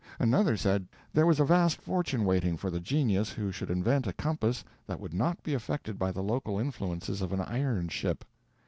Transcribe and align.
Another 0.17 0.57
said 0.57 0.87
there 1.13 1.27
was 1.27 1.39
a 1.39 1.45
vast 1.45 1.79
fortune 1.79 2.25
waiting 2.25 2.57
for 2.57 2.71
the 2.71 2.79
genius 2.79 3.29
who 3.33 3.51
should 3.51 3.69
invent 3.69 4.07
a 4.07 4.13
compass 4.13 4.63
that 4.87 4.99
would 4.99 5.13
not 5.13 5.43
be 5.43 5.53
affected 5.53 5.99
by 5.99 6.11
the 6.11 6.23
local 6.23 6.57
influences 6.57 7.21
of 7.21 7.31
an 7.31 7.41
iron 7.41 7.87
ship. 7.87 8.25